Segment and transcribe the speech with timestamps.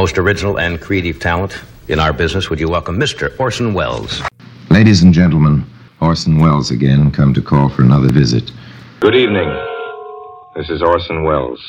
[0.00, 2.48] most original and creative talent in our business.
[2.48, 3.38] Would you welcome Mr.
[3.38, 4.22] Orson Welles?
[4.70, 5.62] Ladies and gentlemen,
[6.00, 8.50] Orson Welles again, come to call for another visit.
[9.00, 9.50] Good evening.
[10.56, 11.60] This is Orson Welles.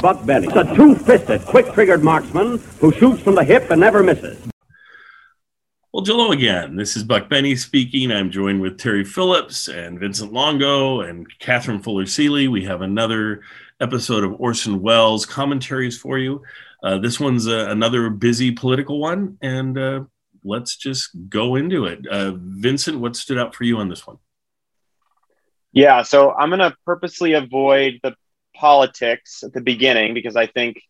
[0.00, 4.38] Buck Benny, a two-fisted, quick-triggered marksman who shoots from the hip and never misses.
[5.92, 6.76] Well, hello again.
[6.76, 8.12] This is Buck Benny speaking.
[8.12, 12.46] I'm joined with Terry Phillips and Vincent Longo and Kathryn Fuller Seeley.
[12.46, 13.42] We have another
[13.80, 16.42] episode of Orson Welles commentaries for you.
[16.82, 20.04] Uh, this one's uh, another busy political one, and uh,
[20.44, 22.06] let's just go into it.
[22.06, 24.18] Uh, Vincent, what stood out for you on this one?
[25.72, 28.14] Yeah, so I'm going to purposely avoid the
[28.58, 30.82] politics at the beginning because I think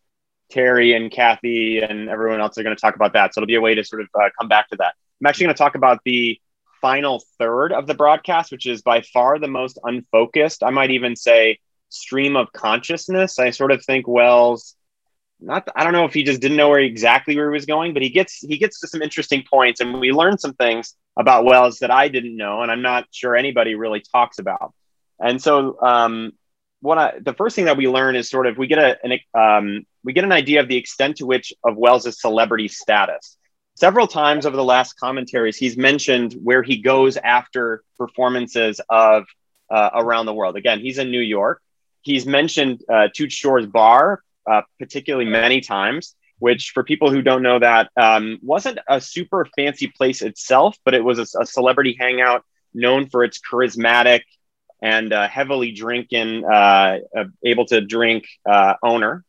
[0.50, 3.34] Terry and Kathy and everyone else are going to talk about that.
[3.34, 4.95] So it'll be a way to sort of uh, come back to that.
[5.20, 6.40] I'm actually going to talk about the
[6.80, 10.62] final third of the broadcast, which is by far the most unfocused.
[10.62, 11.59] I might even say
[11.90, 13.38] stream of consciousness.
[13.38, 14.74] I sort of think Welles,
[15.40, 17.93] not I don't know if he just didn't know where exactly where he was going,
[17.93, 21.45] but he gets he gets to some interesting points, and we learn some things about
[21.45, 24.73] Welles that I didn't know, and I'm not sure anybody really talks about.
[25.21, 26.32] And so, um,
[26.80, 29.18] what I, the first thing that we learn is sort of we get a an,
[29.34, 33.37] um, we get an idea of the extent to which of Welles's celebrity status.
[33.74, 39.24] Several times over the last commentaries, he's mentioned where he goes after performances of
[39.71, 40.56] uh, around the world.
[40.56, 41.62] Again, he's in New York.
[42.02, 47.43] He's mentioned uh, Toots Shor's bar, uh, particularly many times, which for people who don't
[47.43, 51.96] know that um, wasn't a super fancy place itself, but it was a, a celebrity
[51.99, 54.23] hangout known for its charismatic
[54.82, 59.24] and uh, heavily drinking, uh, uh, able to drink uh, owner.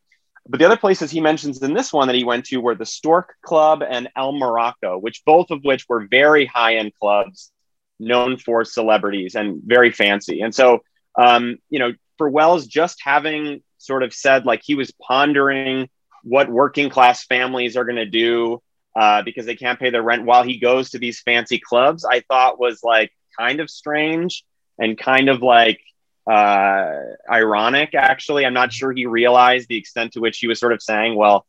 [0.47, 2.85] But the other places he mentions in this one that he went to were the
[2.85, 7.51] Stork Club and El Morocco, which both of which were very high end clubs
[7.99, 10.41] known for celebrities and very fancy.
[10.41, 10.79] And so,
[11.19, 15.89] um, you know, for Welles, just having sort of said like he was pondering
[16.23, 18.61] what working class families are going to do
[18.95, 22.21] uh, because they can't pay their rent while he goes to these fancy clubs, I
[22.21, 24.43] thought was like kind of strange
[24.79, 25.81] and kind of like
[26.29, 26.91] uh,
[27.29, 28.45] ironic, actually.
[28.45, 31.45] I'm not sure he realized the extent to which he was sort of saying, well,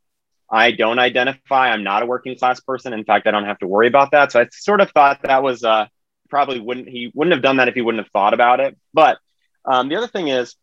[0.51, 1.71] I don't identify.
[1.71, 2.93] I'm not a working class person.
[2.93, 4.33] In fact, I don't have to worry about that.
[4.33, 5.87] So I sort of thought that was uh,
[6.29, 8.77] probably wouldn't he wouldn't have done that if he wouldn't have thought about it.
[8.93, 9.19] But
[9.65, 10.57] um, the other thing is,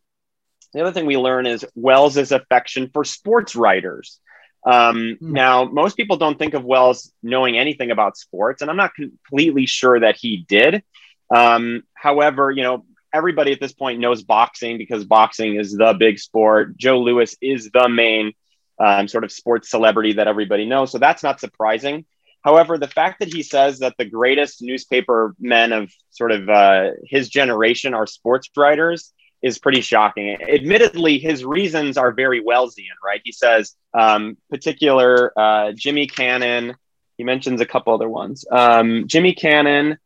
[0.74, 4.20] the other thing we learn is Welles's affection for sports writers.
[4.66, 5.22] Um, mm.
[5.22, 9.66] Now, most people don't think of Welles knowing anything about sports, and I'm not completely
[9.66, 10.84] sure that he did.
[11.34, 16.20] Um, however, you know, everybody at this point knows boxing because boxing is the big
[16.20, 16.78] sport.
[16.78, 18.34] Joe Louis is the main
[18.80, 20.92] um, sort of sports celebrity that everybody knows.
[20.92, 22.06] So that's not surprising.
[22.44, 26.92] However, the fact that he says that the greatest newspaper men of sort of uh,
[27.04, 29.12] his generation are sports writers
[29.42, 30.38] is pretty shocking.
[30.42, 33.22] Admittedly, his reasons are very Wellesian, right?
[33.24, 36.76] He says, um, particular uh, Jimmy Cannon.
[37.18, 38.46] He mentions a couple other ones.
[38.50, 39.98] Um, Jimmy Cannon,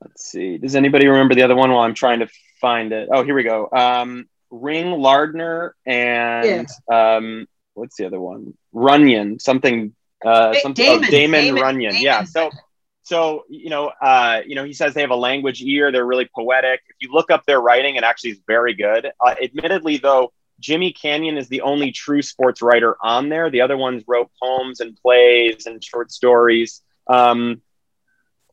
[0.00, 0.58] Let's see.
[0.58, 2.28] Does anybody remember the other one while I'm trying to
[2.60, 3.08] find it?
[3.12, 3.68] Oh, here we go.
[3.70, 7.16] Um, Ring Lardner and yeah.
[7.16, 8.54] um, what's the other one?
[8.72, 9.94] Runyon, something,
[10.24, 10.84] uh, something.
[10.84, 11.92] Damon, oh, Damon, Damon Runyon.
[11.92, 12.04] Damon.
[12.04, 12.24] Yeah.
[12.24, 12.50] So,
[13.02, 15.92] so you know, uh, you know, he says they have a language ear.
[15.92, 16.80] They're really poetic.
[16.88, 19.10] If you look up their writing, it actually is very good.
[19.20, 23.50] Uh, admittedly, though, Jimmy Canyon is the only true sports writer on there.
[23.50, 26.82] The other ones wrote poems and plays and short stories.
[27.06, 27.62] Um,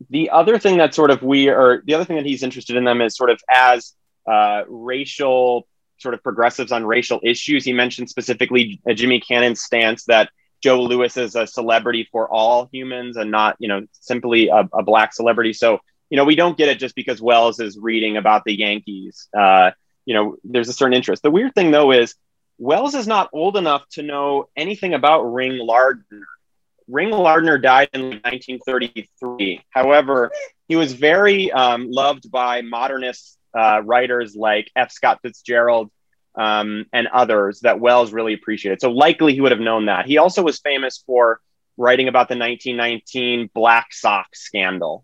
[0.10, 2.84] the other thing that sort of we are the other thing that he's interested in
[2.84, 3.94] them is sort of as
[4.30, 7.66] uh, racial sort of progressives on racial issues.
[7.66, 10.30] He mentioned specifically Jimmy Cannon's stance that
[10.62, 14.84] Joe Louis is a celebrity for all humans and not, you know, simply a, a,
[14.84, 15.54] black celebrity.
[15.54, 19.28] So, you know, we don't get it just because Welles is reading about the Yankees.
[19.38, 19.72] Uh,
[20.06, 21.22] you know, there's a certain interest.
[21.22, 22.16] The weird thing though is
[22.58, 26.26] Welles is not old enough to know anything about Ring Lardner.
[26.88, 29.62] Ring Lardner died in 1933.
[29.70, 30.32] However,
[30.68, 34.92] he was very um, loved by modernist uh, writers like F.
[34.92, 35.92] Scott Fitzgerald
[36.36, 38.80] um, and others that Welles really appreciated.
[38.80, 40.06] So likely he would have known that.
[40.06, 41.42] He also was famous for
[41.78, 45.04] writing about the 1919 Black Sox scandal.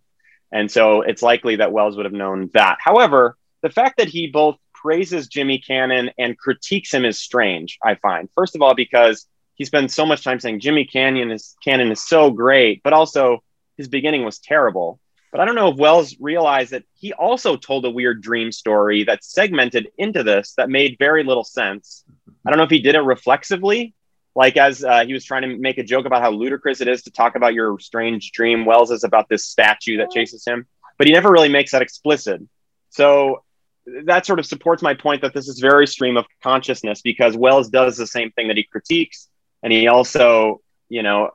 [0.51, 2.77] And so it's likely that Welles would have known that.
[2.80, 7.95] However, the fact that he both praises Jimmy Cannon and critiques him is strange, I
[7.95, 8.30] find.
[8.35, 12.05] First of all, because he spends so much time saying Jimmy Canyon is Cannon is
[12.05, 13.44] so great, but also
[13.77, 15.00] his beginning was terrible.
[15.31, 19.03] But I don't know if Welles realized that he also told a weird dream story
[19.05, 22.03] that segmented into this that made very little sense.
[22.45, 23.95] I don't know if he did it reflexively,
[24.35, 27.03] like as uh, he was trying to make a joke about how ludicrous it is
[27.03, 28.65] to talk about your strange dream.
[28.65, 30.67] Welles is about this statue that chases him,
[30.97, 32.41] but he never really makes that explicit.
[32.89, 33.44] So
[34.06, 37.69] that sort of supports my point that this is very stream of consciousness because Welles
[37.69, 39.29] does the same thing that he critiques,
[39.63, 41.31] and he also, you know,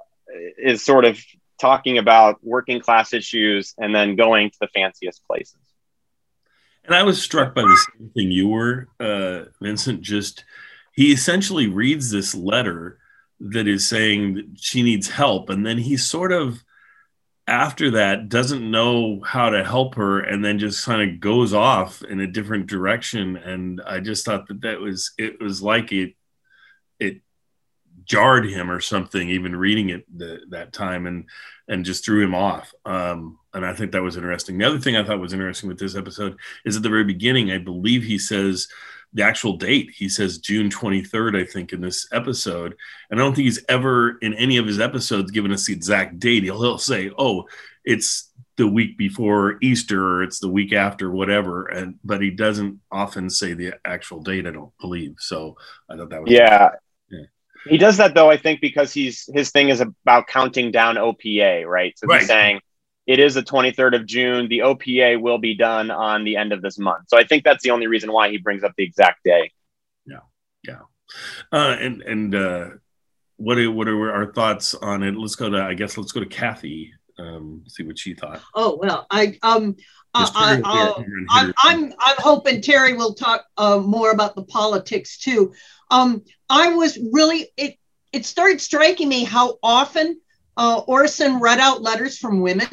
[0.59, 1.19] is sort of
[1.61, 5.57] talking about working class issues and then going to the fanciest places.
[6.85, 10.03] And I was struck by the same thing you were, uh, Vincent.
[10.03, 10.45] Just
[10.93, 12.99] he essentially reads this letter
[13.41, 16.63] that is saying that she needs help, and then he sort of
[17.47, 22.03] after that doesn't know how to help her and then just kind of goes off
[22.03, 26.15] in a different direction and i just thought that that was it was like it
[27.01, 27.23] it
[28.09, 31.27] jarred him or something, even reading it the, that time, and
[31.69, 32.73] and just threw him off.
[32.87, 34.57] Um, and I think that was interesting.
[34.57, 37.51] The other thing I thought was interesting with this episode is at the very beginning,
[37.51, 38.69] I believe he says
[39.13, 39.91] the actual date.
[39.95, 42.75] He says June 23rd, I think, in this episode.
[43.11, 46.19] And I don't think he's ever in any of his episodes given us the exact
[46.19, 46.45] date.
[46.45, 47.47] He'll, he'll say, "Oh,
[47.85, 52.81] it's the week before Easter or it's the week after, whatever." And but he doesn't
[52.91, 54.47] often say the actual date.
[54.47, 55.17] I don't believe.
[55.19, 55.57] So
[55.89, 56.71] I thought that was yeah.
[57.69, 61.67] He does that though, I think, because he's his thing is about counting down OPA,
[61.67, 61.97] right?
[61.99, 62.20] So Right.
[62.20, 62.61] he's saying
[63.06, 64.49] it is the 23rd of June.
[64.49, 67.09] The OPA will be done on the end of this month.
[67.09, 69.50] So I think that's the only reason why he brings up the exact day.
[70.06, 70.20] Yeah,
[70.62, 70.81] yeah.
[71.50, 72.69] Uh, and and uh,
[73.37, 75.17] what are, what are our thoughts on it?
[75.17, 76.93] Let's go to I guess let's go to Kathy.
[77.19, 78.41] Um, see what she thought.
[78.55, 79.76] Oh well, I um,
[80.19, 81.94] I, Just Terry I, will uh, be here and I'm.
[82.19, 85.53] Hoping Terry will talk uh, more about the politics too.
[85.91, 87.76] Um, I was really it
[88.12, 90.20] it started striking me how often
[90.56, 92.69] uh, Orson read out letters from women,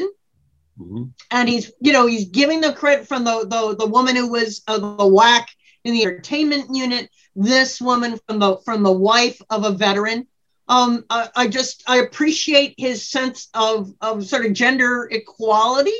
[0.80, 1.12] Mhm.
[1.32, 4.62] and he's you know he's giving the credit from the the, the woman who was
[4.68, 5.46] uh, the WAC
[5.84, 7.10] in the entertainment unit.
[7.36, 10.28] This woman from the from the wife of a veteran.
[10.68, 16.00] Um, I, I just I appreciate his sense of of sort of gender equality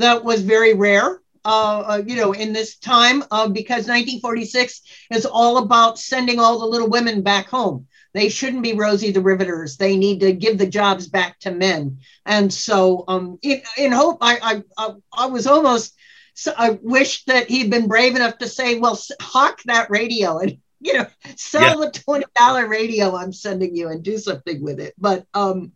[0.00, 1.20] that was very rare.
[1.42, 6.58] Uh, uh, you know, in this time, uh, because 1946 is all about sending all
[6.58, 7.86] the little women back home.
[8.12, 9.76] They shouldn't be Rosie the Riveters.
[9.76, 12.00] They need to give the jobs back to men.
[12.26, 15.94] And so, um, in, in hope, I, I, I, I was almost,
[16.34, 20.58] so I wished that he'd been brave enough to say, well, hawk that radio and,
[20.80, 21.06] you know,
[21.36, 24.94] sell the $20 radio I'm sending you and do something with it.
[24.98, 25.72] But, um,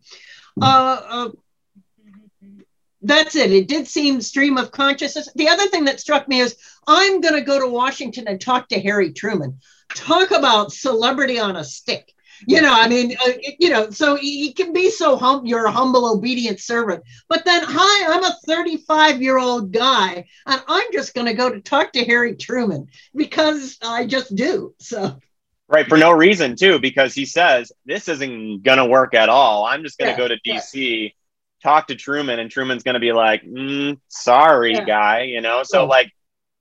[0.61, 1.29] uh, uh,
[3.07, 3.51] that's it.
[3.51, 5.29] It did seem stream of consciousness.
[5.35, 6.55] The other thing that struck me is
[6.87, 9.59] I'm going to go to Washington and talk to Harry Truman.
[9.93, 12.11] Talk about celebrity on a stick.
[12.47, 15.45] You know, I mean, uh, you know, so he can be so hum.
[15.45, 17.03] You're a humble, obedient servant.
[17.29, 21.49] But then, hi, I'm a 35 year old guy, and I'm just going to go
[21.49, 24.75] to talk to Harry Truman because I just do.
[24.79, 25.17] So,
[25.67, 29.65] Right, for no reason too, because he says this isn't gonna work at all.
[29.65, 30.59] I'm just gonna Yeah, go to yeah.
[31.65, 34.85] Talk to Truman, and Truman's gonna be like, mm, "Sorry, Yeah.
[34.85, 35.63] guy," you know.
[35.63, 35.87] So Yeah.
[35.87, 36.11] like,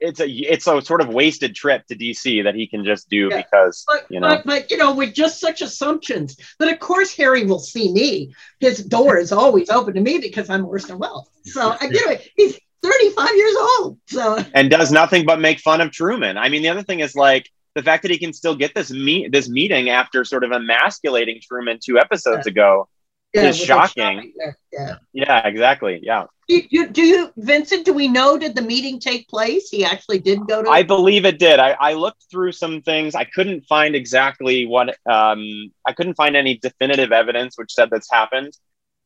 [0.00, 3.28] it's a it's a sort of wasted trip to DC that he can just do
[3.30, 3.36] Yeah.
[3.42, 4.28] because but, you know.
[4.28, 8.34] but, but you know, with just such assumptions that, of course, Harry will see me.
[8.60, 11.28] His door is always open to me because I'm Orson Welles.
[11.44, 12.30] So, I get it.
[12.34, 13.98] He's 35 years old.
[14.06, 16.38] So, and does nothing but make fun of Truman.
[16.38, 18.90] I mean, the other thing is like the fact that he can still get this
[18.90, 22.88] meet this meeting after sort of emasculating Truman two episodes ago.
[23.34, 24.32] Yeah, It's shocking.
[24.72, 24.96] Yeah.
[25.12, 26.00] Yeah, exactly.
[26.02, 29.70] Yeah, Do you, do you, Vincent, do we know, did the meeting take place?
[29.70, 31.60] He actually did go to I believe it did.
[31.60, 33.14] I, I looked through some things.
[33.14, 34.96] I couldn't find exactly what.
[35.10, 38.52] Um, I couldn't find any definitive evidence which said that's happened.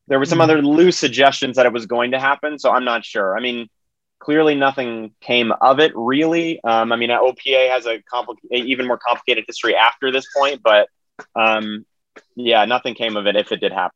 [0.07, 0.43] There were some Mhm.
[0.43, 3.37] other loose suggestions that it was going to happen, so I'm not sure.
[3.37, 3.67] I mean,
[4.19, 6.61] clearly nothing came of it really.
[6.63, 10.89] Um, I mean, OPA has a compli- even more complicated history after this point, but
[11.35, 11.85] um,
[12.35, 13.91] yeah, nothing came of it if it did happen.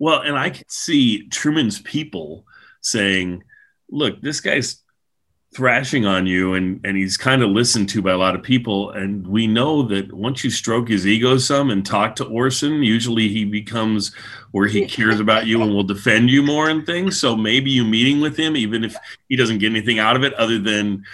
[0.00, 2.46] Well, and I could see Truman's people
[2.80, 3.44] saying,
[3.90, 4.82] "Look, this guy's
[5.54, 8.90] thrashing on you, and and he's kind of listened to by a lot of people,
[8.92, 13.28] and we know that once you stroke his ego some and talk to Orson, usually
[13.28, 14.14] he becomes
[14.52, 17.20] where he cares about you and will defend you more and things.
[17.20, 18.96] So maybe you meeting with him, even if
[19.28, 21.04] he doesn't get anything out of it other than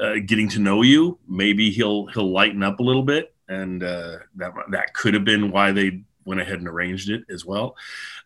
[0.00, 4.18] uh, getting to know you, maybe he'll he'll lighten up a little bit, and uh,
[4.34, 7.76] that that could have been why they went ahead and arranged it as well.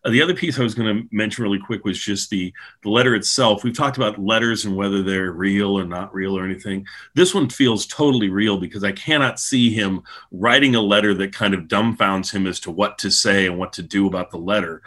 [0.07, 2.91] Uh, the other piece I was going to mention really quick was just the the
[2.91, 3.65] letter itself.
[3.65, 6.87] We've talked about letters and whether they're real or not real or anything.
[7.15, 11.55] This one feels totally real because I cannot see him writing a letter that kind
[11.55, 14.81] of dumbfounds him as to what to say and what to do about the letter.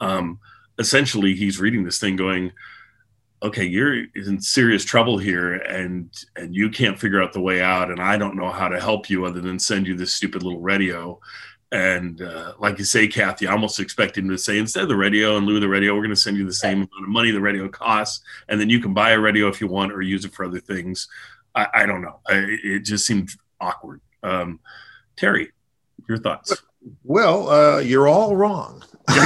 [0.00, 0.40] Um,
[0.78, 2.50] essentially, he's reading this thing going,
[3.44, 7.90] okay, you're in serious trouble here, and and you can't figure out the way out,
[7.92, 10.60] and I don't know how to help you other than send you this stupid little
[10.60, 11.20] radio.
[11.74, 14.94] And uh, like you say, Kathy, I almost expect him to say instead of the
[14.94, 17.08] radio and lieu of the radio, we're going to send you the same amount of
[17.08, 20.00] money the radio costs, and then you can buy a radio if you want or
[20.00, 21.08] use it for other things.
[21.52, 22.20] I, I don't know.
[22.28, 24.00] I, it just seemed awkward.
[24.22, 24.60] Um,
[25.16, 25.50] Terry,
[26.08, 26.62] your thoughts?
[27.02, 28.84] Well, uh, you're all wrong.
[29.08, 29.18] I'll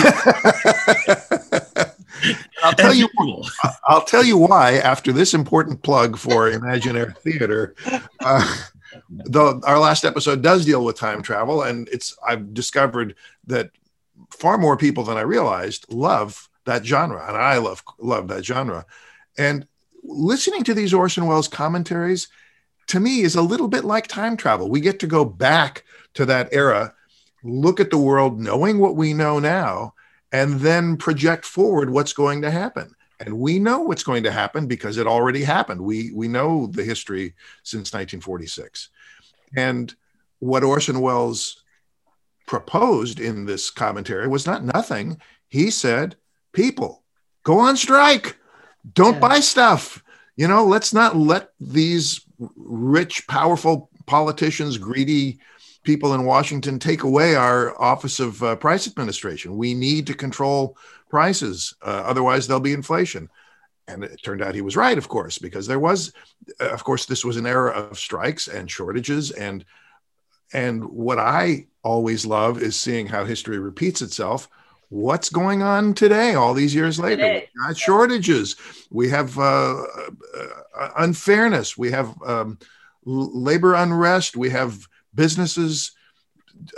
[2.79, 3.11] tell you.
[3.87, 4.79] I'll tell you why.
[4.79, 7.75] After this important plug for Imaginary Theater,
[8.21, 8.57] uh,
[9.09, 13.15] the, our last episode does deal with time travel, and it's I've discovered
[13.47, 13.71] that
[14.31, 18.85] far more people than I realized love that genre, and I love love that genre.
[19.39, 19.67] And
[20.05, 22.29] listening to these Orson Welles commentaries,
[22.89, 24.69] to me, is a little bit like time travel.
[24.69, 25.85] We get to go back
[26.15, 26.95] to that era,
[27.43, 29.95] look at the world, knowing what we know now,
[30.33, 32.95] and then project forward what's going to happen.
[33.21, 35.81] And we know what's going to happen because it already happened.
[35.81, 38.91] We we know the history since 1946.
[39.57, 39.95] And
[40.39, 41.63] what Orson Welles
[42.47, 45.21] proposed in this commentary was not nothing.
[45.49, 46.17] He said,
[46.53, 47.05] people,
[47.45, 48.37] go on strike.
[48.95, 49.21] Don't yeah.
[49.21, 50.03] buy stuff.
[50.37, 52.21] You know, let's not let these
[52.57, 55.41] rich, powerful politicians, greedy
[55.83, 59.57] people in Washington take away our Office of uh, Price Administration.
[59.57, 60.77] We need to control
[61.09, 63.29] prices, uh, otherwise, there'll be inflation.
[63.89, 66.13] And it turned out he was right, of course, because there was,
[66.61, 69.31] uh, of course, this was an era of strikes and shortages.
[69.31, 69.65] And,
[70.53, 74.49] and what I always love is seeing how history repeats itself.
[74.91, 77.23] What's going on today, all these years later?
[77.23, 77.49] Today.
[77.55, 78.57] We got shortages.
[78.91, 81.77] We have uh, uh, unfairness.
[81.77, 82.59] We have um,
[83.05, 84.37] labor unrest.
[84.37, 85.93] We have businesses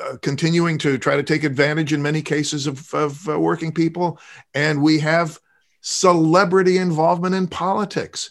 [0.02, 4.18] uh, continuing to try to take advantage in many cases of, of uh, working people.
[4.54, 5.40] And we have
[5.80, 8.30] celebrity involvement in politics.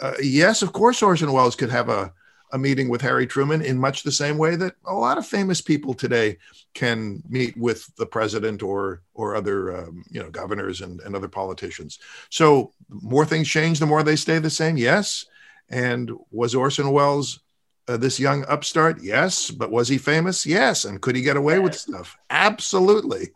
[0.00, 2.12] Uh, yes, of course, Orson Welles could have a,
[2.52, 5.60] a meeting with Harry Truman in much the same way that a lot of famous
[5.60, 6.36] people today
[6.74, 11.28] can meet with the president or or other um, you know governors and, and other
[11.28, 11.98] politicians.
[12.30, 14.76] So more things change, the more they stay the same.
[14.76, 15.24] Yes.
[15.68, 17.40] And was Orson Welles
[17.88, 19.02] uh, this young upstart?
[19.02, 19.50] Yes.
[19.50, 20.46] But was he famous?
[20.46, 20.84] Yes.
[20.84, 22.16] And could he get away with stuff?
[22.30, 23.30] Absolutely.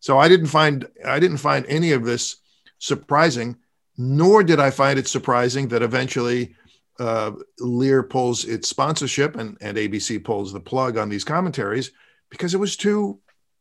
[0.00, 2.36] So I didn't find I didn't find any of this
[2.84, 3.56] surprising,
[3.96, 6.54] nor did I find it surprising that eventually
[6.98, 11.90] uh, Lear pulls its sponsorship and, and ABC pulls the plug on these commentaries
[12.30, 13.18] because it was too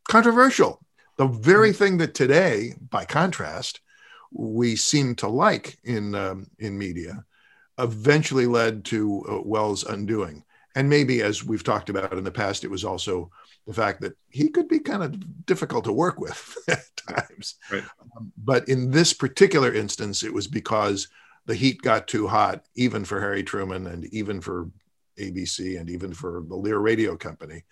[0.09, 0.79] controversial.
[1.17, 1.77] The very mm-hmm.
[1.77, 3.79] thing that today, by contrast,
[4.31, 7.23] we seem to like in um, in media
[7.79, 10.43] eventually led to uh, Welles' undoing.
[10.75, 13.31] And maybe, as we've talked about in the past, it was also
[13.65, 17.55] the fact that he could be kind of difficult to work with at times.
[17.71, 17.83] Right.
[18.17, 21.07] Um, but in this particular instance, it was because
[21.45, 24.69] the heat got too hot, even for Harry Truman and even for
[25.19, 27.63] ABC and even for the Lear Radio Company.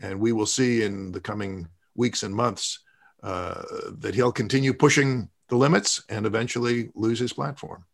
[0.00, 2.80] And we will see in the coming weeks and months
[3.22, 3.62] uh,
[3.98, 7.84] that he'll continue pushing the limits and eventually lose his platform.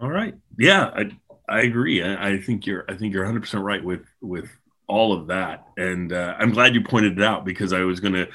[0.00, 0.34] All right.
[0.58, 1.10] Yeah, I
[1.48, 2.02] I agree.
[2.02, 4.48] I, I think you're I think you're 100 percent right with with
[4.86, 8.26] all of that, and uh, I'm glad you pointed it out because I was gonna.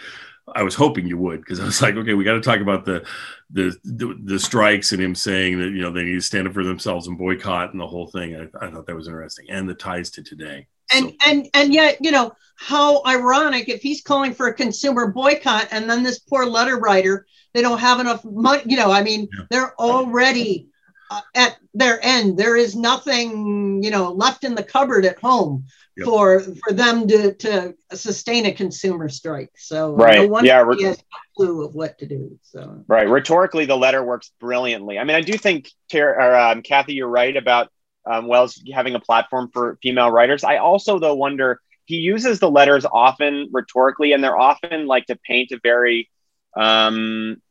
[0.56, 2.86] I was hoping you would because I was like, okay, we got to talk about
[2.86, 3.06] the,
[3.50, 6.54] the, the the strikes and him saying that you know they need to stand up
[6.54, 8.36] for themselves and boycott and the whole thing.
[8.36, 10.68] I, I thought that was interesting and the ties to today.
[10.94, 11.16] And so.
[11.26, 15.90] and and yet you know how ironic if he's calling for a consumer boycott and
[15.90, 17.26] then this poor letter writer
[17.58, 18.62] they don't have enough money.
[18.66, 19.46] You know, I mean, yeah.
[19.50, 20.68] they're already
[21.10, 22.38] uh, at their end.
[22.38, 25.66] There is nothing, you know, left in the cupboard at home
[25.98, 26.06] yep.
[26.06, 29.52] for for them to to sustain a consumer strike.
[29.58, 31.04] So right, no yeah, he has
[31.36, 32.40] clue of what to do.
[32.44, 35.00] So right, rhetorically, the letter works brilliantly.
[35.00, 37.70] I mean, I do think, Ter- or, um, Kathy, you're right about
[38.06, 40.44] um, Welles having a platform for female writers.
[40.44, 45.18] I also, though, wonder he uses the letters often rhetorically, and they're often like to
[45.26, 46.10] paint a very
[46.56, 47.42] um,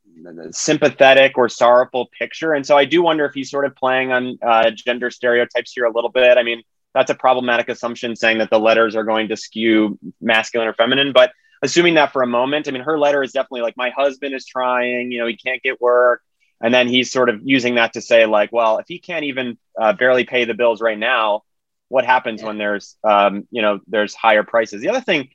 [0.50, 2.52] sympathetic or sorrowful picture.
[2.52, 5.84] And so I do wonder if he's sort of playing on uh, gender stereotypes here
[5.84, 6.36] a little bit.
[6.36, 6.62] I mean,
[6.96, 11.12] that's a problematic assumption saying that the letters are going to skew masculine or feminine.
[11.12, 11.30] But
[11.62, 14.46] assuming that for a moment, I mean, her letter is definitely like, my husband is
[14.46, 16.22] trying, you know, he can't get work.
[16.58, 19.58] And then he's sort of using that to say, like, well, if he can't even
[19.78, 21.42] uh, barely pay the bills right now,
[21.88, 22.46] what happens yeah.
[22.46, 24.80] when there's, um, you know, there's higher prices?
[24.80, 25.28] The other thing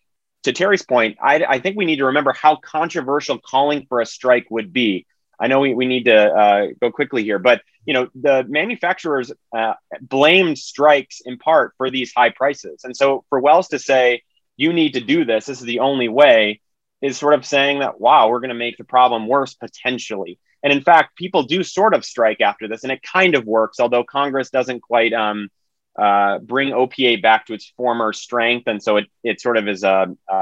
[0.44, 4.06] to Terry's point, I, I, think we need to remember how controversial calling for a
[4.08, 5.06] strike would be.
[5.39, 9.32] I know we, we need to uh, go quickly here, but you know the manufacturers
[9.56, 14.24] uh, blamed strikes in part for these high prices, and so for Welles to say
[14.58, 16.62] you need to do this, this is the only way,
[17.02, 20.40] is sort of saying that wow, we're going to make the problem worse potentially.
[20.64, 23.80] And in fact, people do sort of strike after this, and it kind of works,
[23.80, 25.50] although Congress doesn't quite um,
[25.98, 28.68] uh, bring OPA back to its former strength.
[28.68, 30.36] And so it, it sort of is a, a,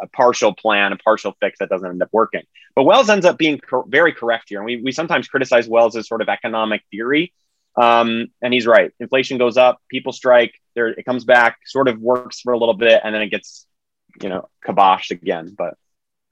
[0.00, 2.42] a, partial plan, a partial fix that doesn't end up working.
[2.76, 4.58] But Welles ends up being cor- very correct here.
[4.58, 7.32] And we, we sometimes criticize Welles as sort of economic theory.
[7.76, 8.92] Um, and he's right.
[9.00, 12.74] Inflation goes up, people strike, there it comes back, sort of works for a little
[12.74, 13.66] bit, and then it gets,
[14.22, 15.54] you know, kiboshed again.
[15.56, 15.74] But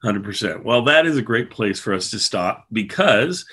[0.03, 0.63] 100%.
[0.63, 3.45] Well, that is a great place for us to stop because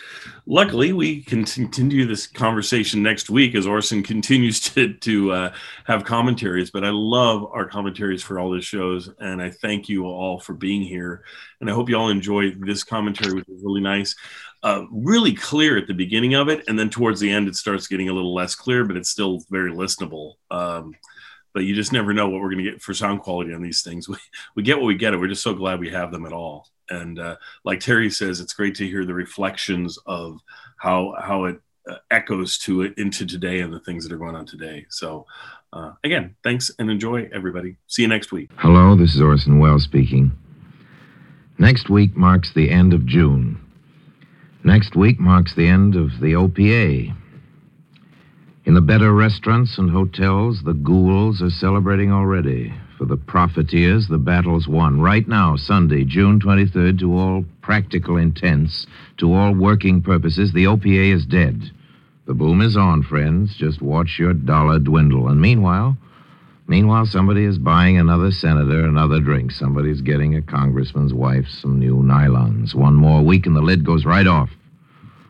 [0.46, 5.52] luckily we can continue this conversation next week as Orson continues to, to uh,
[5.84, 6.70] have commentaries.
[6.70, 9.10] But I love our commentaries for all the shows.
[9.18, 11.22] And I thank you all for being here.
[11.60, 14.16] And I hope you all enjoy this commentary, which is really nice.
[14.62, 16.64] Uh, really clear at the beginning of it.
[16.66, 19.44] And then towards the end, it starts getting a little less clear, but it's still
[19.50, 20.34] very listenable.
[20.50, 20.94] Um,
[21.58, 23.82] but you just never know what we're going to get for sound quality on these
[23.82, 24.08] things.
[24.08, 24.16] We,
[24.54, 26.68] we get what we get, and we're just so glad we have them at all.
[26.88, 27.34] And uh,
[27.64, 30.38] like Terry says, it's great to hear the reflections of
[30.76, 31.60] how how it
[31.90, 34.86] uh, echoes to it into today and the things that are going on today.
[34.88, 35.26] So
[35.72, 37.76] uh, again, thanks and enjoy, everybody.
[37.88, 38.50] See you next week.
[38.54, 40.30] Hello, this is Orson Welles speaking.
[41.58, 43.60] Next week marks the end of June.
[44.62, 47.16] Next week marks the end of the OPA.
[48.68, 52.74] In the better restaurants and hotels, the ghouls are celebrating already.
[52.98, 55.00] For the profiteers, the battle's won.
[55.00, 61.14] Right now, Sunday, June 23rd, to all practical intents, to all working purposes, the OPA
[61.14, 61.70] is dead.
[62.26, 63.56] The boom is on, friends.
[63.56, 65.28] Just watch your dollar dwindle.
[65.28, 65.96] And meanwhile,
[66.66, 69.50] meanwhile, somebody is buying another senator another drink.
[69.50, 72.74] Somebody's getting a congressman's wife some new nylons.
[72.74, 74.50] One more week and the lid goes right off.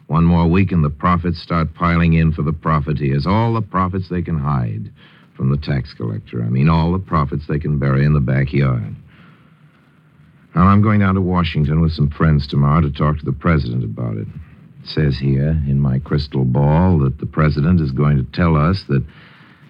[0.08, 3.26] One more week and the profits start piling in for the profiteers.
[3.26, 4.90] All the profits they can hide
[5.36, 6.42] from the tax collector.
[6.42, 8.96] I mean, all the profits they can bury in the backyard.
[10.54, 13.84] Now, I'm going down to Washington with some friends tomorrow to talk to the president
[13.84, 14.26] about it.
[14.82, 18.84] It says here in my crystal ball that the president is going to tell us
[18.88, 19.04] that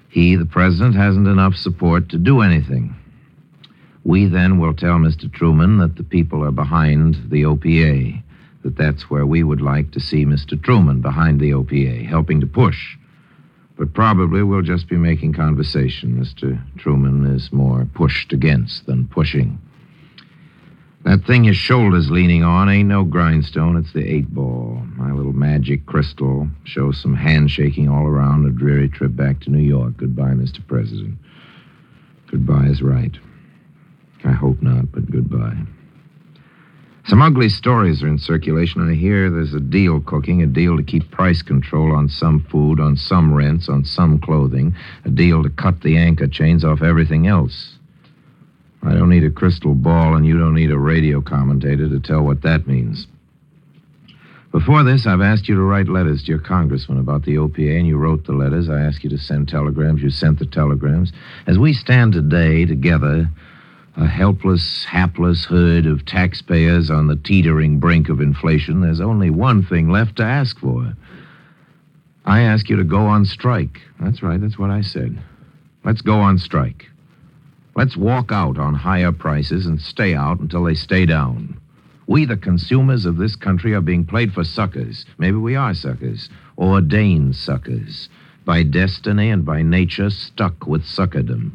[0.09, 2.95] he, the president, hasn't enough support to do anything.
[4.05, 5.31] We then will tell Mr.
[5.31, 8.23] Truman that the people are behind the OPA
[8.63, 10.61] that that's where we would like to see Mr.
[10.63, 12.97] Truman behind the OPA, helping to push.
[13.77, 16.17] But probably we'll just be making conversation.
[16.21, 16.61] Mr.
[16.77, 19.59] Truman is more pushed against than pushing.
[21.05, 24.83] That thing his shoulder's leaning on ain't no grindstone, it's the eight ball.
[24.97, 29.63] My little magic crystal shows some handshaking all around a dreary trip back to New
[29.63, 29.97] York.
[29.97, 30.67] Goodbye, Mr.
[30.67, 31.17] President.
[32.27, 33.17] Goodbye is right.
[34.25, 35.57] I hope not, but goodbye.
[37.09, 38.87] Some ugly stories are in circulation.
[38.87, 42.79] I hear there's a deal cooking, a deal to keep price control on some food,
[42.81, 47.27] on some rents, on some clothing, a deal to cut the anchor chains off everything
[47.27, 47.79] else.
[48.83, 52.21] I don't need a crystal ball, and you don't need a radio commentator to tell
[52.21, 53.07] what that means.
[54.53, 57.87] Before this, I've asked you to write letters to your congressman about the OPA, and
[57.87, 58.69] you wrote the letters.
[58.69, 60.03] I asked you to send telegrams.
[60.03, 61.13] You sent the telegrams.
[61.47, 63.31] As we stand today together,
[63.99, 69.65] a helpless, hapless herd of taxpayers on the teetering brink of inflation, there's only one
[69.65, 70.95] thing left to ask for.
[72.25, 73.81] I ask you to go on strike.
[74.01, 75.21] That's right, that's what I said.
[75.85, 76.87] Let's go on strike.
[77.75, 81.61] Let's walk out on higher prices and stay out until they stay down.
[82.07, 85.07] We, the consumers of this country, are being played for suckers.
[85.19, 88.09] Maybe we are suckers, ordained suckers,
[88.45, 91.53] by destiny and by nature stuck with suckerdom.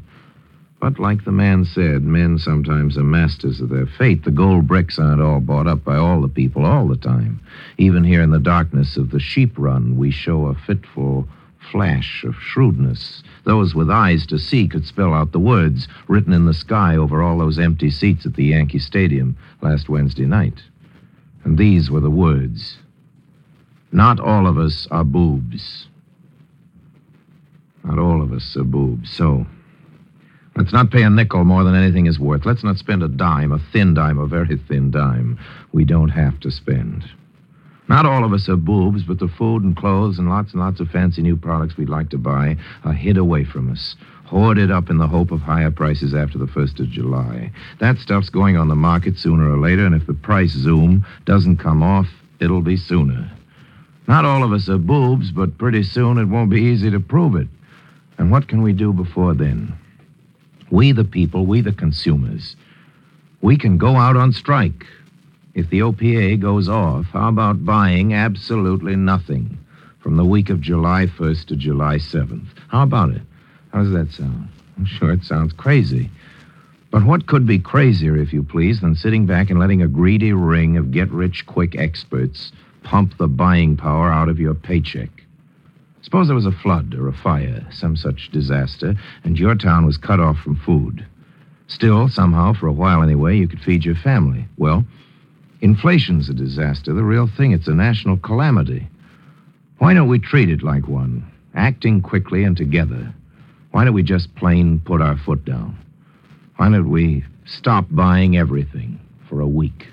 [0.83, 4.25] But like the man said, men sometimes are masters of their fate.
[4.25, 7.39] The gold bricks aren't all bought up by all the people all the time.
[7.77, 11.25] Even here in the darkness of the sheep run, we show a fitful
[11.71, 13.23] flash of shrewdness.
[13.45, 17.23] Those with eyes to see could spell out the words written in the sky over
[17.23, 20.63] all those empty seats at the Yankee Stadium last Wednesday night.
[21.45, 22.79] And these were the words
[23.93, 25.87] Not all of us are boobs.
[27.85, 29.09] Not all of us are boobs.
[29.09, 29.45] So,
[30.55, 32.45] Let's not pay a nickel more than anything is worth.
[32.45, 35.39] Let's not spend a dime, a thin dime, a very thin dime.
[35.71, 37.09] We don't have to spend.
[37.89, 40.79] Not all of us are boobs, but the food and clothes and lots and lots
[40.79, 44.89] of fancy new products we'd like to buy are hid away from us, hoarded up
[44.89, 47.51] in the hope of higher prices after the 1st of July.
[47.79, 51.57] That stuff's going on the market sooner or later, and if the price zoom doesn't
[51.57, 52.07] come off,
[52.39, 53.29] it'll be sooner.
[54.07, 57.35] Not all of us are boobs, but pretty soon it won't be easy to prove
[57.35, 57.47] it.
[58.17, 59.73] And what can we do before then?
[60.71, 62.55] We, the people, we, the consumers,
[63.41, 64.85] we can go out on strike.
[65.53, 69.57] If the OPA goes off, how about buying absolutely nothing
[69.99, 72.47] from the week of July 1st to July 7th?
[72.69, 73.21] How about it?
[73.71, 74.49] How does that sound?
[74.77, 76.09] I'm sure it sounds crazy.
[76.89, 80.33] But what could be crazier, if you please, than sitting back and letting a greedy
[80.33, 82.51] ring of get rich quick experts
[82.83, 85.22] pump the buying power out of your paycheck.
[86.03, 89.97] Suppose there was a flood or a fire, some such disaster, and your town was
[89.97, 91.05] cut off from food.
[91.67, 94.45] Still, somehow, for a while anyway, you could feed your family.
[94.57, 94.85] Well,
[95.61, 97.53] inflation's a disaster, the real thing.
[97.53, 98.87] It's a national calamity.
[99.77, 103.13] Why don't we treat it like one, acting quickly and together?
[103.71, 105.77] Why don't we just plain put our foot down?
[106.57, 109.87] Why don't we stop buying everything for a week?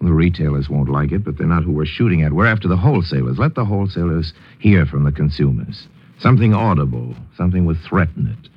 [0.00, 2.32] The retailers won't like it, but they're not who we're shooting at.
[2.32, 3.38] We're after the wholesalers.
[3.38, 5.88] Let the wholesalers hear from the consumers.
[6.18, 8.48] Something audible, something with threat in it.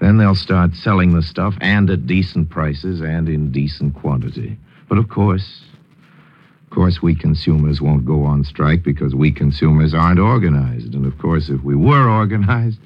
[0.00, 4.56] Then they'll start selling the stuff and at decent prices and in decent quantity.
[4.88, 5.62] But of course,
[6.64, 10.94] of course, we consumers won't go on strike because we consumers aren't organized.
[10.94, 12.78] And of course, if we were organized,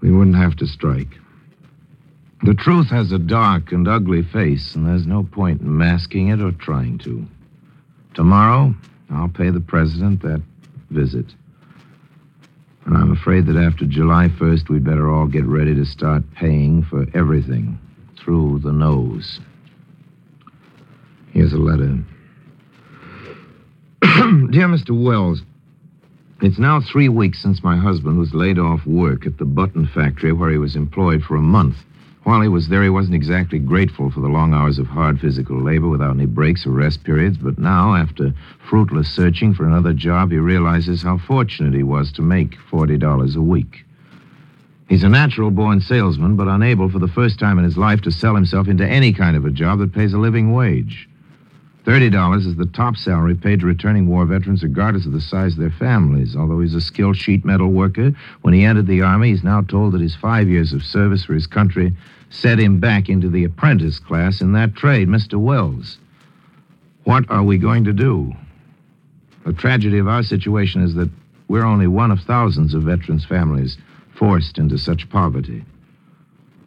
[0.00, 1.18] we wouldn't have to strike.
[2.42, 6.40] The truth has a dark and ugly face, and there's no point in masking it
[6.40, 7.26] or trying to.
[8.14, 8.74] Tomorrow,
[9.10, 10.42] I'll pay the president that
[10.88, 11.26] visit.
[12.86, 16.82] And I'm afraid that after July 1st, we'd better all get ready to start paying
[16.82, 17.78] for everything
[18.16, 19.38] through the nose.
[21.32, 21.98] Here's a letter.
[24.50, 24.90] Dear Mr.
[24.90, 25.42] Welles,
[26.40, 30.32] it's now three weeks since my husband was laid off work at the button factory
[30.32, 31.76] where he was employed for a month.
[32.24, 35.60] While he was there, he wasn't exactly grateful for the long hours of hard physical
[35.60, 38.34] labor without any breaks or rest periods, but now, after
[38.68, 43.40] fruitless searching for another job, he realizes how fortunate he was to make $40 a
[43.40, 43.84] week.
[44.88, 48.10] He's a natural born salesman, but unable for the first time in his life to
[48.10, 51.08] sell himself into any kind of a job that pays a living wage.
[51.84, 55.58] $30 is the top salary paid to returning war veterans, regardless of the size of
[55.58, 56.36] their families.
[56.36, 58.12] Although he's a skilled sheet metal worker,
[58.42, 61.34] when he entered the Army, he's now told that his five years of service for
[61.34, 61.94] his country
[62.28, 65.08] set him back into the apprentice class in that trade.
[65.08, 65.40] Mr.
[65.40, 65.98] Welles,
[67.04, 68.32] what are we going to do?
[69.46, 71.10] The tragedy of our situation is that
[71.48, 73.78] we're only one of thousands of veterans' families
[74.14, 75.64] forced into such poverty.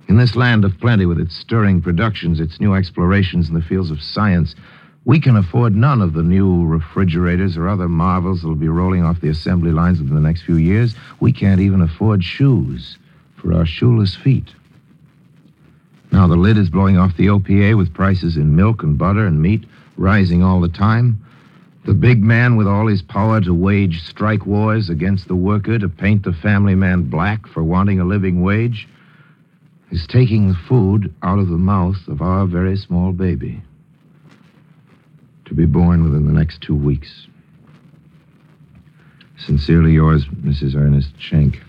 [0.10, 3.92] In this land of plenty, with its stirring productions, its new explorations in the fields
[3.92, 4.56] of science,
[5.06, 9.20] we can afford none of the new refrigerators or other marvels that'll be rolling off
[9.20, 10.96] the assembly lines within the next few years.
[11.20, 12.98] We can't even afford shoes
[13.36, 14.54] for our shoeless feet.
[16.12, 19.42] Now the lid is blowing off the OPA with prices in milk and butter and
[19.42, 19.66] meat
[19.98, 21.20] rising all the time.
[21.86, 25.90] The big man with all his power to wage strike wars against the worker, to
[25.90, 28.88] paint the family man black for wanting a living wage,
[29.92, 33.62] is taking the food out of the mouth of our very small baby.
[35.46, 37.28] To be born within the next two weeks.
[39.38, 40.76] Sincerely yours, Mrs.
[40.76, 41.62] Ernest Schenk.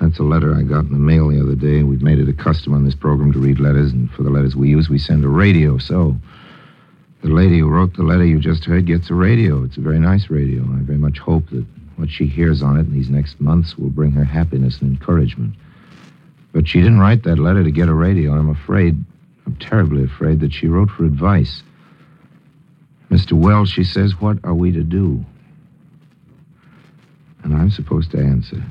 [0.00, 1.84] That's a letter I got in the mail the other day.
[1.84, 4.56] We've made it a custom on this program to read letters, and for the letters
[4.56, 5.78] we use, we send a radio.
[5.78, 6.16] So,
[7.22, 9.62] the lady who wrote the letter you just heard gets a radio.
[9.62, 10.62] It's a very nice radio.
[10.64, 11.64] I very much hope that
[11.96, 15.54] what she hears on it in these next months will bring her happiness and encouragement.
[16.52, 19.02] But she didn't write that letter to get a radio, I'm afraid,
[19.46, 21.62] I'm terribly afraid, that she wrote for advice.
[23.12, 23.32] Mr.
[23.34, 25.22] Welles, she says, what are we to do?
[27.44, 28.64] And I'm supposed to answer.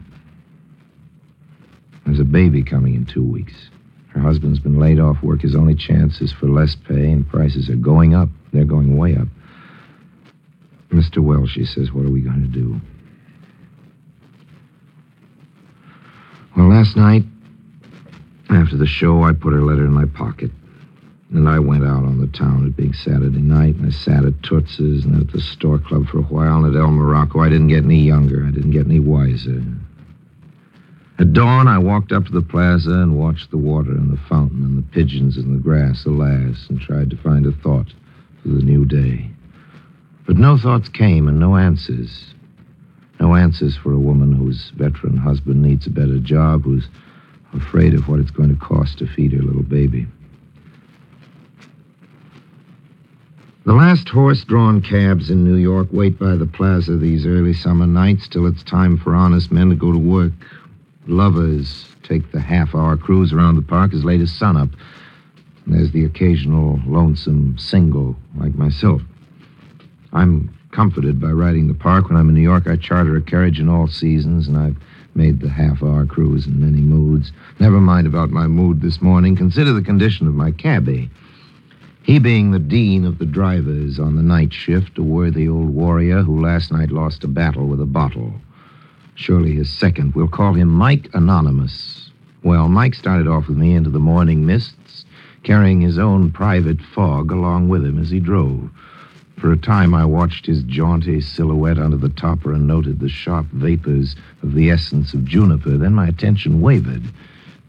[2.05, 3.53] There's a baby coming in two weeks.
[4.07, 5.41] Her husband's been laid off work.
[5.41, 8.29] His only chance is for less pay, and prices are going up.
[8.51, 9.27] They're going way up.
[10.89, 11.19] Mr.
[11.19, 12.81] Welles, she says, what are we going to do?
[16.57, 17.23] Well, last night,
[18.49, 20.49] after the show, I put her letter in my pocket.
[21.31, 24.43] And I went out on the town, it being Saturday night, and I sat at
[24.43, 27.39] Toots's and at the Stork Club for a while, and at El Morocco.
[27.39, 28.45] I didn't get any younger.
[28.45, 29.63] I didn't get any wiser.
[31.19, 34.63] At dawn, I walked up to the plaza and watched the water and the fountain
[34.63, 37.93] and the pigeons in the grass, alas, and tried to find a thought
[38.41, 39.29] for the new day.
[40.25, 42.33] But no thoughts came and no answers.
[43.21, 46.87] No answers for a woman whose veteran husband needs a better job, who's
[47.53, 50.07] afraid of what it's going to cost to feed her little baby.
[53.63, 57.85] The last horse drawn cabs in New York wait by the plaza these early summer
[57.85, 60.31] nights till it's time for honest men to go to work.
[61.05, 64.69] Lovers take the half hour cruise around the park as late as sunup.
[65.65, 69.03] And there's the occasional lonesome single like myself.
[70.11, 72.09] I'm comforted by riding the park.
[72.09, 74.77] When I'm in New York, I charter a carriage in all seasons, and I've
[75.13, 77.31] made the half hour cruise in many moods.
[77.59, 79.35] Never mind about my mood this morning.
[79.35, 81.11] Consider the condition of my cabby.
[82.03, 86.23] He being the dean of the drivers on the night shift, a worthy old warrior
[86.23, 88.33] who last night lost a battle with a bottle.
[89.13, 90.15] Surely his second.
[90.15, 92.09] We'll call him Mike Anonymous.
[92.41, 95.05] Well, Mike started off with me into the morning mists,
[95.43, 98.71] carrying his own private fog along with him as he drove.
[99.37, 103.45] For a time, I watched his jaunty silhouette under the topper and noted the sharp
[103.51, 105.77] vapors of the essence of juniper.
[105.77, 107.03] Then my attention wavered.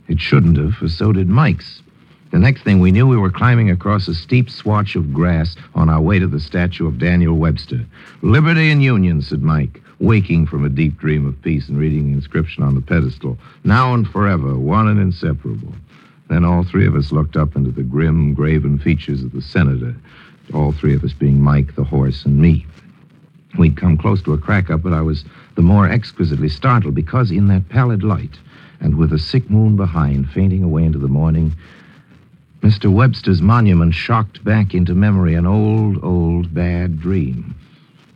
[0.08, 1.82] It shouldn't have, for so did Mike's.
[2.32, 5.90] The next thing we knew, we were climbing across a steep swatch of grass on
[5.90, 7.84] our way to the statue of Daniel Webster.
[8.22, 12.14] Liberty and Union, said Mike, waking from a deep dream of peace and reading the
[12.14, 13.36] inscription on the pedestal.
[13.64, 15.74] Now and forever, one and inseparable.
[16.30, 19.94] Then all three of us looked up into the grim, graven features of the senator,
[20.54, 22.64] all three of us being Mike, the horse, and me.
[23.58, 27.30] We'd come close to a crack up, but I was the more exquisitely startled because
[27.30, 28.38] in that pallid light,
[28.80, 31.54] and with a sick moon behind, fainting away into the morning,
[32.62, 32.92] Mr.
[32.92, 37.56] Webster's monument shocked back into memory an old, old bad dream.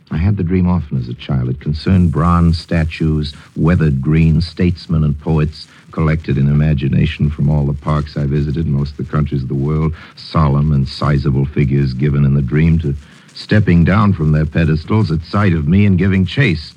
[0.09, 1.49] I had the dream often as a child.
[1.49, 7.73] It concerned bronze statues, weathered green statesmen and poets collected in imagination from all the
[7.73, 12.23] parks I visited, most of the countries of the world, solemn and sizable figures given
[12.23, 12.95] in the dream to
[13.33, 16.73] stepping down from their pedestals at sight of me and giving chase.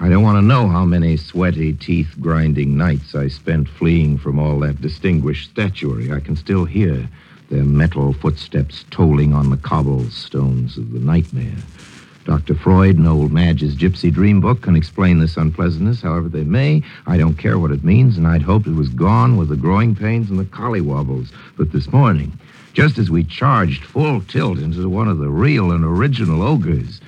[0.00, 4.38] I don't want to know how many sweaty, teeth grinding nights I spent fleeing from
[4.40, 6.12] all that distinguished statuary.
[6.12, 7.08] I can still hear
[7.48, 11.56] their metal footsteps tolling on the cobblestones of the nightmare.
[12.24, 12.54] Dr.
[12.54, 16.82] Freud and old Madge's Gypsy Dream Book can explain this unpleasantness however they may.
[17.06, 19.94] I don't care what it means, and I'd hoped it was gone with the growing
[19.94, 21.30] pains and the collywobbles.
[21.56, 22.36] But this morning,
[22.72, 27.00] just as we charged full tilt into one of the real and original ogres,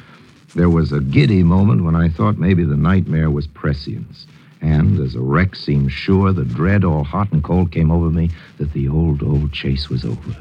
[0.56, 4.26] there was a giddy moment when I thought maybe the nightmare was prescience.
[4.62, 8.30] And as a wreck seemed sure, the dread all hot and cold came over me
[8.56, 10.34] that the old, old chase was over.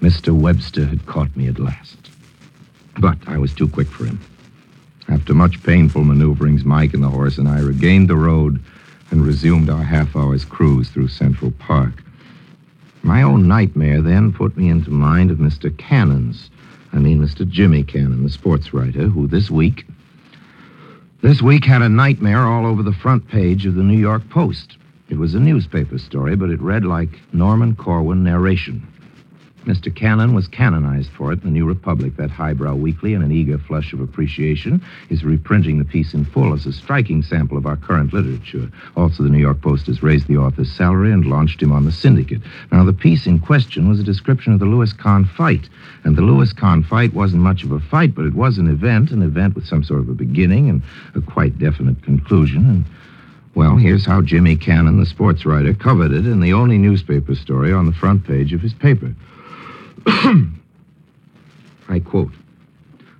[0.00, 0.32] Mr.
[0.32, 2.10] Webster had caught me at last.
[2.98, 4.18] But I was too quick for him.
[5.10, 8.62] After much painful maneuverings, Mike and the horse and I regained the road
[9.10, 12.02] and resumed our half hour's cruise through Central Park.
[13.02, 15.76] My own nightmare then put me into mind of Mr.
[15.76, 16.48] Cannon's.
[16.92, 17.48] I mean, Mr.
[17.48, 19.86] Jimmy Cannon, the sports writer, who this week.
[21.20, 24.76] This week had a nightmare all over the front page of the New York Post.
[25.08, 28.86] It was a newspaper story, but it read like Norman Corwin narration.
[29.64, 29.94] Mr.
[29.94, 31.40] Cannon was canonized for it.
[31.40, 35.78] in The New Republic, that highbrow weekly, in an eager flush of appreciation, is reprinting
[35.78, 38.70] the piece in full as a striking sample of our current literature.
[38.96, 41.92] Also, the New York Post has raised the author's salary and launched him on the
[41.92, 42.40] syndicate.
[42.72, 45.68] Now, the piece in question was a description of the Louis Conn fight.
[46.04, 49.10] And the Louis Conn fight wasn't much of a fight, but it was an event,
[49.10, 50.82] an event with some sort of a beginning and
[51.14, 52.64] a quite definite conclusion.
[52.64, 52.84] And
[53.54, 57.72] well, here's how Jimmy Cannon, the sports writer, covered it in the only newspaper story
[57.72, 59.12] on the front page of his paper.
[61.88, 62.32] I quote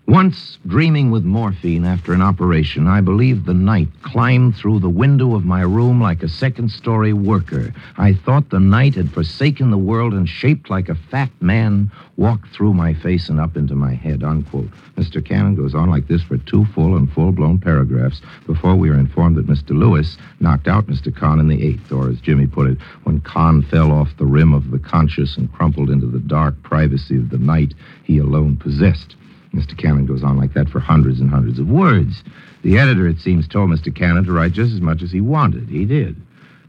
[0.09, 5.35] Once, dreaming with morphine after an operation, I believed the night climbed through the window
[5.35, 7.75] of my room like a second story worker.
[7.99, 12.49] I thought the night had forsaken the world and, shaped like a fat man, walked
[12.55, 14.25] through my face and up into my head.
[14.25, 14.71] Unquote.
[14.97, 15.23] Mr.
[15.23, 18.99] Cannon goes on like this for two full and full blown paragraphs before we are
[18.99, 19.79] informed that Mr.
[19.79, 21.15] Louis knocked out Mr.
[21.15, 24.55] Conn in the eighth, or as Jimmy put it, when Conn fell off the rim
[24.55, 29.17] of the conscious and crumpled into the dark privacy of the night he alone possessed.
[29.55, 29.77] Mr.
[29.77, 32.23] Cannon goes on like that for hundreds and hundreds of words.
[32.63, 33.95] The editor, it seems, told Mr.
[33.95, 35.69] Cannon to write just as much as he wanted.
[35.69, 36.17] He did.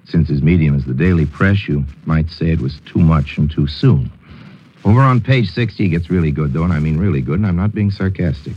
[0.06, 3.50] Since his medium is the daily press, you might say it was too much and
[3.50, 4.12] too soon.
[4.86, 7.46] Over on page 60, it gets really good, though, and I mean really good, and
[7.46, 8.54] I'm not being sarcastic.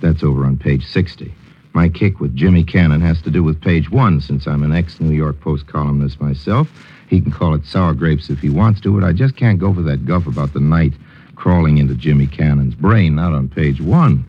[0.00, 1.32] That's over on page 60.
[1.72, 5.00] My kick with Jimmy Cannon has to do with page one, since I'm an ex
[5.00, 6.68] New York Post columnist myself.
[7.08, 9.72] He can call it sour grapes if he wants to, but I just can't go
[9.72, 10.92] for that guff about the night
[11.40, 14.26] crawling into Jimmy Cannon's brain, not on page one.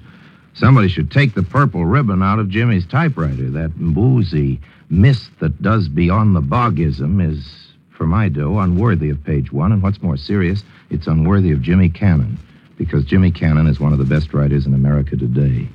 [0.54, 3.50] Somebody should take the purple ribbon out of Jimmy's typewriter.
[3.50, 9.52] That boozy mist that does beyond the bogism is for my dough, unworthy of page
[9.52, 12.40] one, and what's more serious, it's unworthy of Jimmy Cannon,
[12.78, 15.68] because Jimmy Cannon is one of the best writers in America today.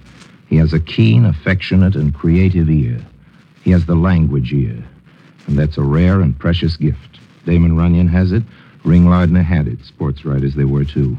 [0.48, 2.98] He has a keen, affectionate, and creative ear.
[3.62, 4.82] He has the language ear,
[5.46, 7.18] and that's a rare and precious gift.
[7.44, 8.42] Damon Runyon has it.
[8.84, 9.84] Ring Lardner had it.
[9.84, 11.18] Sports writers they were, too.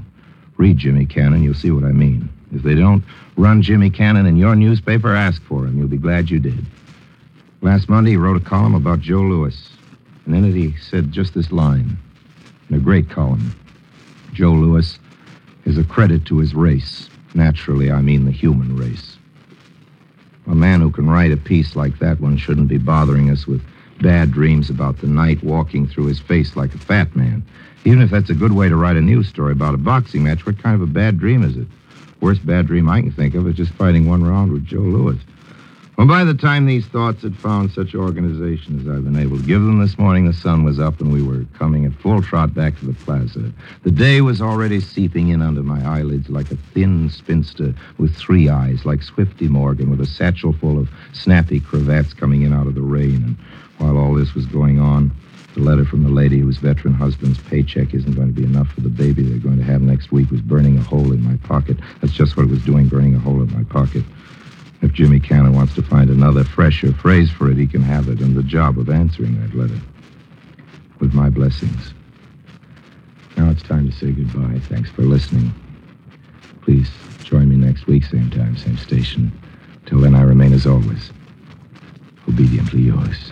[0.58, 2.30] Read Jimmy Cannon, you'll see what I mean.
[2.54, 3.04] If they don't
[3.36, 5.78] run Jimmy Cannon in your newspaper, ask for him.
[5.78, 6.66] You'll be glad you did.
[7.62, 9.70] Last Monday, he wrote a column about Joe Louis.
[10.26, 11.98] And in it, he said just this line
[12.70, 13.56] in a great column
[14.34, 15.00] Joe Louis
[15.66, 17.10] is a credit to his race.
[17.34, 19.18] Naturally, I mean the human race.
[20.48, 23.64] A man who can write a piece like that one shouldn't be bothering us with
[24.02, 27.44] bad dreams about the night walking through his face like a fat man.
[27.88, 30.46] Even if that's a good way to write a news story about a boxing match,
[30.46, 31.68] what kind of a bad dream is it?
[32.20, 35.18] Worst bad dream I can think of is just fighting one round with Joe Louis.
[35.96, 39.44] Well, by the time these thoughts had found such organization as I've been able to
[39.44, 42.54] give them this morning, the sun was up and we were coming at full trot
[42.54, 43.54] back to the plaza.
[43.84, 48.50] The day was already seeping in under my eyelids like a thin spinster with three
[48.50, 52.76] eyes, like Swifty Morgan, with a satchel full of snappy cravats coming in out of
[52.76, 53.24] the rain.
[53.24, 53.38] And
[53.78, 55.14] while all this was going on,
[55.58, 58.82] the letter from the lady whose veteran husband's paycheck isn't going to be enough for
[58.82, 61.78] the baby they're going to have next week was burning a hole in my pocket.
[62.00, 64.04] That's just what it was doing, burning a hole in my pocket.
[64.84, 68.22] If Jimmy Cannon wants to find another, fresher phrase for it, he can have it,
[68.22, 69.82] and the job of answering that letter.
[71.00, 71.92] With my blessings.
[73.36, 74.60] Now it's time to say goodbye.
[74.70, 75.52] Thanks for listening.
[76.62, 76.92] Please
[77.24, 79.32] join me next week, same time, same station.
[79.88, 81.12] Till then, I remain as always,
[82.28, 83.32] obediently yours.